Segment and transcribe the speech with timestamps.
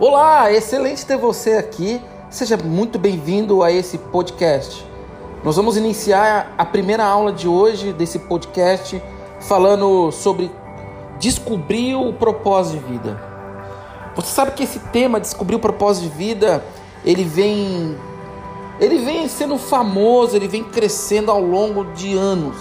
[0.00, 2.00] Olá, excelente ter você aqui.
[2.30, 4.82] Seja muito bem-vindo a esse podcast.
[5.44, 9.02] Nós vamos iniciar a primeira aula de hoje desse podcast
[9.40, 10.50] falando sobre
[11.18, 13.22] descobrir o propósito de vida.
[14.16, 16.64] Você sabe que esse tema descobrir o propósito de vida,
[17.04, 17.94] ele vem
[18.80, 22.56] ele vem sendo famoso, ele vem crescendo ao longo de anos.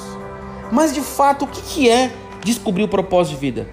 [0.74, 2.12] Mas de fato, o que é
[2.44, 3.70] descobrir o propósito de vida?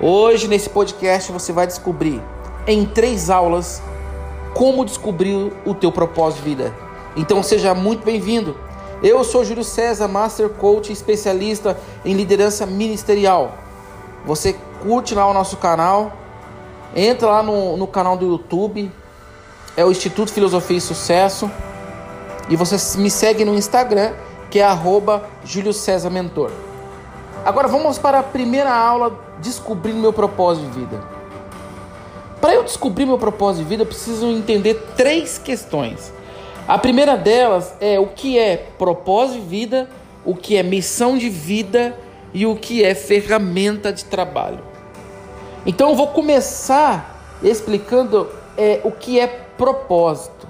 [0.00, 2.22] Hoje nesse podcast você vai descobrir
[2.66, 3.82] em três aulas
[4.54, 6.74] como descobrir o teu propósito de vida.
[7.16, 8.56] Então seja muito bem-vindo.
[9.02, 13.52] Eu sou Júlio César, Master Coach especialista em liderança ministerial.
[14.24, 16.12] Você curte lá o nosso canal,
[16.94, 18.90] entra lá no, no canal do YouTube,
[19.76, 21.50] é o Instituto Filosofia e Sucesso,
[22.48, 24.12] e você me segue no Instagram,
[24.50, 26.50] que é arroba Júlio César Mentor.
[27.44, 31.13] Agora vamos para a primeira aula, descobrindo meu propósito de vida.
[32.44, 36.12] Para eu descobrir meu propósito de vida, eu preciso entender três questões.
[36.68, 39.88] A primeira delas é o que é propósito de vida,
[40.26, 41.98] o que é missão de vida
[42.34, 44.62] e o que é ferramenta de trabalho.
[45.64, 50.46] Então eu vou começar explicando é, o que é propósito.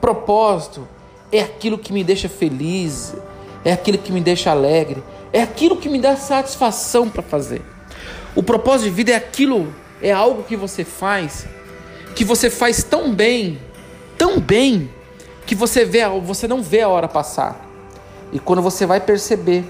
[0.00, 0.86] Propósito
[1.32, 3.16] é aquilo que me deixa feliz,
[3.64, 5.02] é aquilo que me deixa alegre,
[5.32, 7.62] é aquilo que me dá satisfação para fazer.
[8.36, 11.46] O propósito de vida é aquilo é algo que você faz
[12.14, 13.60] que você faz tão bem,
[14.18, 14.90] tão bem
[15.46, 17.66] que você vê, você não vê a hora passar.
[18.32, 19.64] E quando você vai perceber,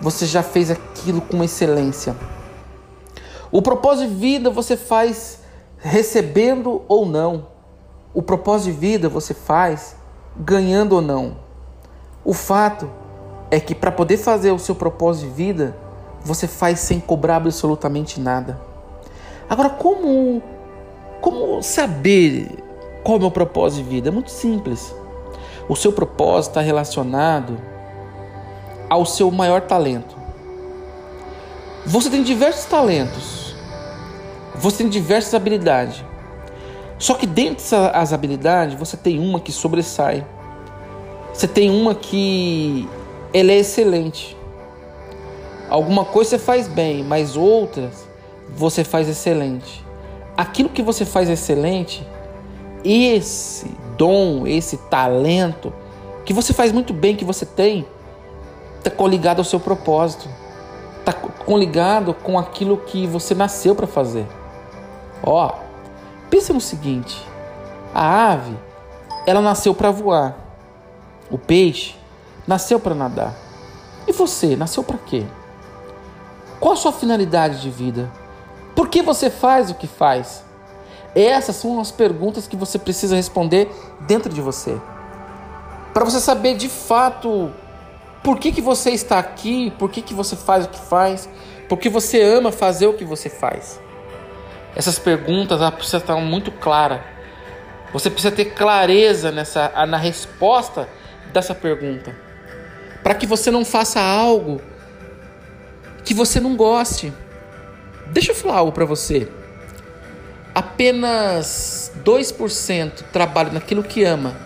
[0.00, 2.16] você já fez aquilo com excelência.
[3.50, 5.40] O propósito de vida você faz
[5.78, 7.48] recebendo ou não.
[8.12, 9.96] O propósito de vida você faz
[10.36, 11.36] ganhando ou não.
[12.24, 12.90] O fato
[13.50, 15.76] é que para poder fazer o seu propósito de vida,
[16.24, 18.58] você faz sem cobrar absolutamente nada.
[19.48, 20.42] Agora, como,
[21.20, 22.48] como saber
[23.02, 24.08] qual é o meu propósito de vida?
[24.08, 24.94] É muito simples.
[25.68, 27.58] O seu propósito está relacionado
[28.88, 30.16] ao seu maior talento.
[31.86, 33.54] Você tem diversos talentos,
[34.54, 36.02] você tem diversas habilidades.
[36.98, 40.24] Só que dentro dessas habilidades, você tem uma que sobressai.
[41.32, 42.88] Você tem uma que
[43.34, 44.34] ela é excelente.
[45.68, 48.03] Alguma coisa você faz bem, mas outras
[48.48, 49.84] você faz excelente.
[50.36, 52.06] Aquilo que você faz excelente,
[52.84, 53.66] esse
[53.96, 55.72] dom, esse talento
[56.24, 57.86] que você faz muito bem, que você tem,
[58.78, 60.28] está coligado ao seu propósito,
[60.98, 64.26] está coligado com aquilo que você nasceu para fazer.
[65.22, 65.52] Ó,
[66.30, 67.22] pensa no seguinte:
[67.94, 68.56] a ave,
[69.26, 70.36] ela nasceu para voar,
[71.30, 71.94] o peixe
[72.46, 73.34] nasceu para nadar.
[74.06, 75.24] E você, nasceu para quê?
[76.60, 78.10] Qual a sua finalidade de vida?
[78.74, 80.44] Por que você faz o que faz?
[81.14, 83.70] Essas são as perguntas que você precisa responder
[84.00, 84.80] dentro de você.
[85.92, 87.52] Para você saber de fato
[88.22, 91.28] por que, que você está aqui, por que, que você faz o que faz,
[91.68, 93.80] por que você ama fazer o que você faz.
[94.74, 97.00] Essas perguntas precisam estar muito claras.
[97.92, 100.88] Você precisa ter clareza nessa, na resposta
[101.32, 102.16] dessa pergunta.
[103.02, 104.60] Para que você não faça algo
[106.04, 107.12] que você não goste.
[108.14, 109.26] Deixa eu falar algo para você.
[110.54, 114.36] Apenas 2% trabalha naquilo que ama,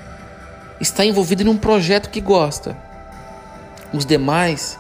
[0.80, 2.74] está envolvido em um projeto que gosta.
[3.92, 4.78] Os demais,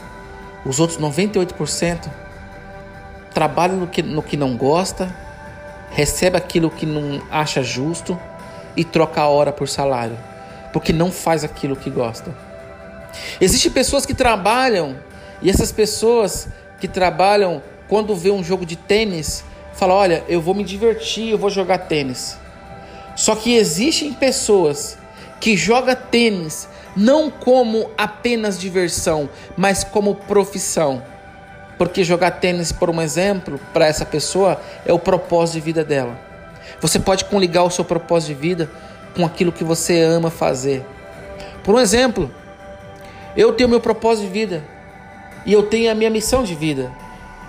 [0.64, 2.08] os outros 98%,
[3.34, 5.14] trabalham no que, no que não gosta,
[5.90, 8.18] recebe aquilo que não acha justo
[8.74, 10.18] e troca a hora por salário,
[10.72, 12.34] porque não faz aquilo que gosta.
[13.38, 14.96] Existem pessoas que trabalham
[15.42, 16.48] e essas pessoas
[16.80, 21.38] que trabalham quando vê um jogo de tênis, fala: Olha, eu vou me divertir, eu
[21.38, 22.38] vou jogar tênis.
[23.16, 24.98] Só que existem pessoas
[25.40, 31.02] que jogam tênis não como apenas diversão, mas como profissão.
[31.76, 36.18] Porque jogar tênis, por um exemplo, para essa pessoa é o propósito de vida dela.
[36.80, 38.70] Você pode coligar o seu propósito de vida
[39.14, 40.84] com aquilo que você ama fazer.
[41.62, 42.30] Por um exemplo,
[43.36, 44.64] eu tenho meu propósito de vida
[45.46, 46.90] e eu tenho a minha missão de vida.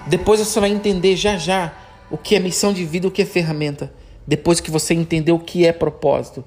[0.07, 1.73] Depois você vai entender já já
[2.09, 3.91] o que é missão de vida, o que é ferramenta.
[4.25, 6.43] Depois que você entender o que é propósito.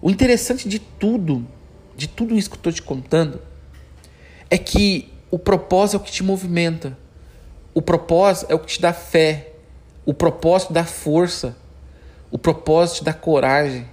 [0.00, 1.46] O interessante de tudo,
[1.96, 3.40] de tudo isso que eu estou te contando,
[4.50, 6.96] é que o propósito é o que te movimenta.
[7.74, 9.52] O propósito é o que te dá fé.
[10.04, 11.56] O propósito dá força.
[12.30, 13.86] O propósito dá coragem.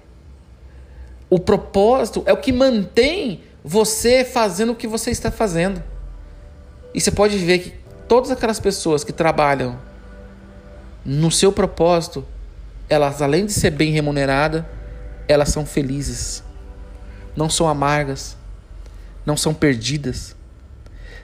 [1.30, 5.82] O propósito é o que mantém você fazendo o que você está fazendo.
[6.94, 7.83] E você pode ver que
[8.14, 9.76] todas aquelas pessoas que trabalham
[11.04, 12.24] no seu propósito,
[12.88, 14.64] elas além de ser bem remuneradas,
[15.28, 16.44] elas são felizes.
[17.36, 18.38] Não são amargas,
[19.26, 20.36] não são perdidas.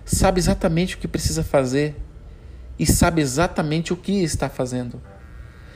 [0.03, 1.95] Sabe exatamente o que precisa fazer
[2.79, 4.99] e sabe exatamente o que está fazendo.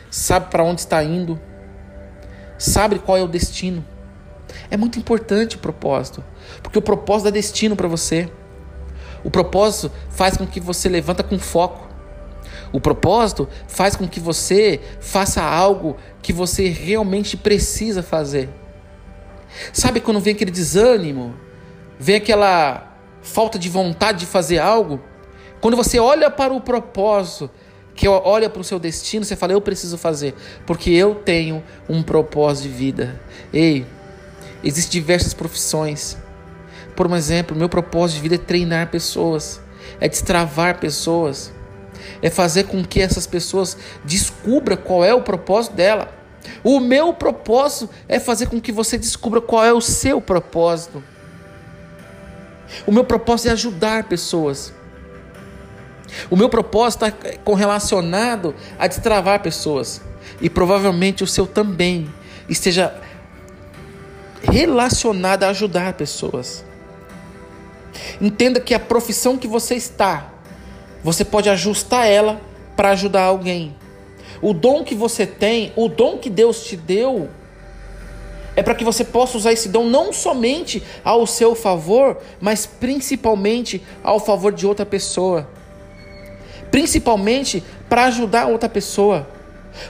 [0.09, 1.39] Sabe para onde está indo.
[2.57, 3.85] Sabe qual é o destino.
[4.71, 6.23] É muito importante o propósito,
[6.63, 8.31] porque o propósito dá destino para você.
[9.23, 11.87] O propósito faz com que você levanta com foco.
[12.71, 18.49] O propósito faz com que você faça algo que você realmente precisa fazer.
[19.71, 21.35] Sabe quando vem aquele desânimo,
[21.99, 24.99] vem aquela falta de vontade de fazer algo?
[25.61, 27.49] Quando você olha para o propósito,
[27.95, 30.33] que olha para o seu destino, você fala: Eu preciso fazer,
[30.65, 33.21] porque eu tenho um propósito de vida.
[33.53, 33.85] Ei,
[34.63, 36.17] existem diversas profissões.
[36.95, 39.59] Por um exemplo, meu propósito de vida é treinar pessoas,
[39.99, 41.51] é destravar pessoas,
[42.21, 46.13] é fazer com que essas pessoas descubram qual é o propósito dela.
[46.63, 51.03] O meu propósito é fazer com que você descubra qual é o seu propósito.
[52.85, 54.73] O meu propósito é ajudar pessoas.
[56.29, 60.01] O meu propósito está correlacionado a destravar pessoas.
[60.41, 62.09] E provavelmente o seu também
[62.47, 62.93] esteja
[64.43, 66.63] relacionado a ajudar pessoas.
[68.21, 70.31] Entenda que a profissão que você está,
[71.03, 72.41] você pode ajustar ela
[72.75, 73.75] para ajudar alguém.
[74.41, 77.29] O dom que você tem, o dom que Deus te deu,
[78.55, 83.81] é para que você possa usar esse dom não somente ao seu favor, mas principalmente
[84.03, 85.47] ao favor de outra pessoa.
[86.69, 89.27] Principalmente para ajudar outra pessoa.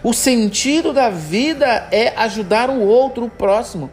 [0.02, 3.92] O sentido da vida é ajudar o outro, o próximo.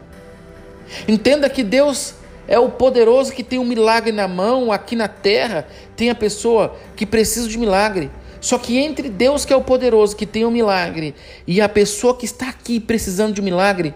[1.07, 2.15] Entenda que Deus
[2.51, 5.65] é o poderoso que tem um milagre na mão, aqui na terra,
[5.95, 8.11] tem a pessoa que precisa de milagre.
[8.41, 11.15] Só que entre Deus, que é o poderoso, que tem um milagre,
[11.47, 13.95] e a pessoa que está aqui precisando de um milagre,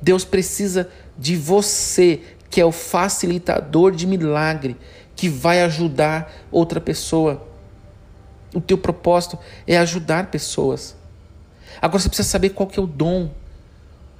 [0.00, 0.88] Deus precisa
[1.18, 4.74] de você, que é o facilitador de milagre,
[5.14, 7.46] que vai ajudar outra pessoa.
[8.54, 10.96] O teu propósito é ajudar pessoas.
[11.82, 13.28] Agora você precisa saber qual que é o dom,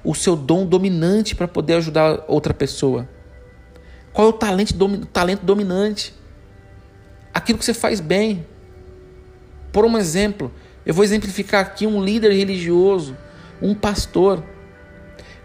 [0.04, 3.08] o seu dom dominante para poder ajudar outra pessoa.
[4.12, 4.75] Qual é o talento,
[5.06, 6.14] talento dominante?
[7.32, 8.46] Aquilo que você faz bem.
[9.72, 10.52] Por um exemplo,
[10.84, 13.16] eu vou exemplificar aqui um líder religioso,
[13.60, 14.43] um pastor.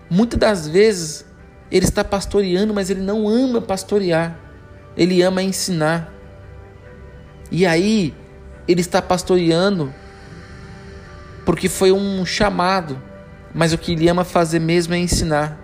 [0.10, 1.26] Muitas das vezes
[1.70, 4.40] ele está pastoreando, mas ele não ama pastorear.
[4.96, 6.14] Ele ama ensinar.
[7.52, 8.14] E aí
[8.68, 9.94] ele está pastoreando
[11.46, 13.02] porque foi um chamado,
[13.54, 15.60] mas o que ele ama fazer mesmo é ensinar.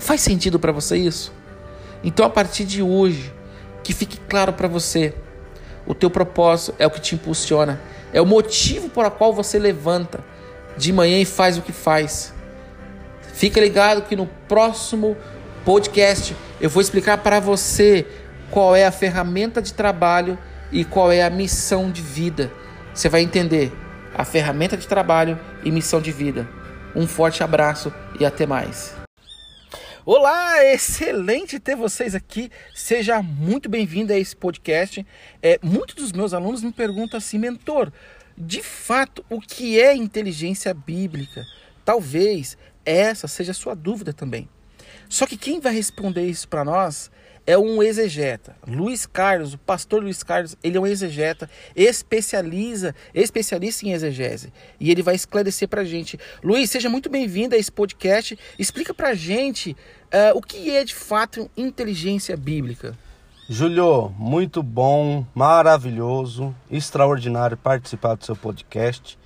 [0.00, 1.32] Faz sentido para você isso?
[2.04, 3.32] Então, a partir de hoje,
[3.82, 5.14] que fique claro para você,
[5.86, 7.80] o teu propósito é o que te impulsiona,
[8.12, 10.22] é o motivo por qual você levanta
[10.76, 12.32] de manhã e faz o que faz.
[13.32, 15.16] Fica ligado que no próximo
[15.64, 18.06] podcast eu vou explicar para você
[18.50, 20.38] qual é a ferramenta de trabalho
[20.70, 22.52] e qual é a missão de vida.
[22.92, 23.72] Você vai entender
[24.14, 26.48] a ferramenta de trabalho e missão de vida.
[26.94, 29.03] Um forte abraço e até mais.
[30.06, 32.50] Olá, excelente ter vocês aqui.
[32.74, 35.06] Seja muito bem-vindo a esse podcast.
[35.42, 37.90] É, muitos dos meus alunos me perguntam assim, mentor,
[38.36, 41.42] de fato, o que é inteligência bíblica?
[41.86, 44.46] Talvez essa seja a sua dúvida também.
[45.08, 47.10] Só que quem vai responder isso para nós
[47.46, 48.56] é um exegeta.
[48.66, 54.52] Luiz Carlos, o pastor Luiz Carlos, ele é um exegeta, especializa, especialista em exegese.
[54.80, 56.18] E ele vai esclarecer para gente.
[56.42, 58.38] Luiz, seja muito bem-vindo a esse podcast.
[58.58, 62.96] Explica para gente uh, o que é de fato inteligência bíblica.
[63.48, 69.18] Júlio, muito bom, maravilhoso, extraordinário participar do seu podcast.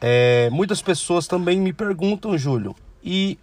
[0.00, 3.38] É, muitas pessoas também me perguntam, Júlio, e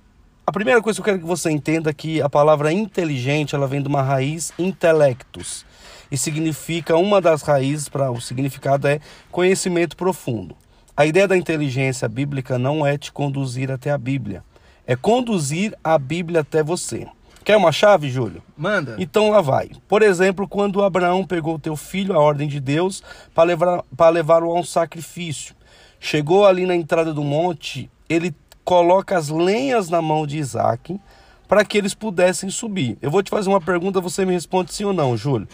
[0.48, 3.68] a primeira coisa que eu quero que você entenda é que a palavra inteligente ela
[3.68, 5.66] vem de uma raiz intelectus
[6.10, 10.56] e significa uma das raízes para o significado é conhecimento profundo.
[10.96, 14.42] A ideia da inteligência bíblica não é te conduzir até a Bíblia,
[14.86, 17.06] é conduzir a Bíblia até você.
[17.44, 18.42] Quer uma chave, Júlio?
[18.56, 18.96] Manda.
[18.98, 19.72] Então lá vai.
[19.86, 23.04] Por exemplo, quando Abraão pegou o teu filho, a ordem de Deus,
[23.36, 25.54] para levar, para levá-lo a um sacrifício.
[26.00, 28.34] Chegou ali na entrada do monte, ele
[28.68, 31.00] coloca as lenhas na mão de Isaac
[31.48, 32.98] para que eles pudessem subir.
[33.02, 35.48] Eu vou te fazer uma pergunta, você me responde sim ou não, Júlio.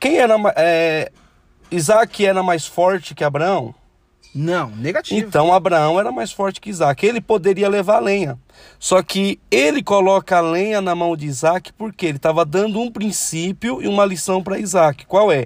[0.00, 1.12] Quem era é,
[1.70, 3.74] Isaac era mais forte que Abraão?
[4.34, 5.20] Não, negativo.
[5.20, 7.04] Então Abraão era mais forte que Isaac.
[7.04, 8.38] Ele poderia levar a lenha.
[8.78, 12.90] Só que ele coloca a lenha na mão de Isaac porque ele estava dando um
[12.90, 15.04] princípio e uma lição para Isaac.
[15.04, 15.44] Qual é?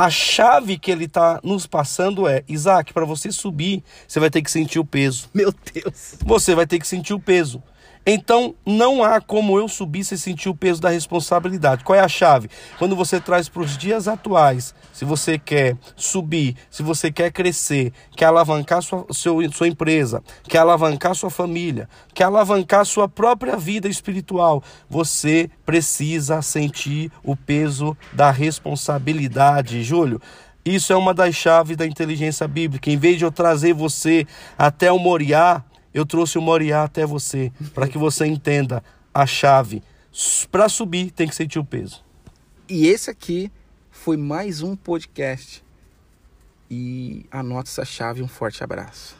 [0.00, 4.40] A chave que ele está nos passando é, Isaac, para você subir, você vai ter
[4.40, 5.28] que sentir o peso.
[5.34, 6.14] Meu Deus.
[6.24, 7.62] Você vai ter que sentir o peso.
[8.12, 11.84] Então, não há como eu subir sem sentir o peso da responsabilidade.
[11.84, 12.50] Qual é a chave?
[12.76, 17.92] Quando você traz para os dias atuais, se você quer subir, se você quer crescer,
[18.16, 23.86] quer alavancar sua, seu, sua empresa, quer alavancar sua família, quer alavancar sua própria vida
[23.86, 29.84] espiritual, você precisa sentir o peso da responsabilidade.
[29.84, 30.20] Júlio,
[30.64, 32.90] isso é uma das chaves da inteligência bíblica.
[32.90, 34.26] Em vez de eu trazer você
[34.58, 38.82] até o Moriá, eu trouxe o Moriá até você, para que você entenda
[39.12, 39.82] a chave.
[40.50, 42.04] Para subir, tem que sentir o peso.
[42.68, 43.50] E esse aqui
[43.90, 45.64] foi mais um podcast.
[46.70, 48.22] E anote essa chave.
[48.22, 49.19] Um forte abraço.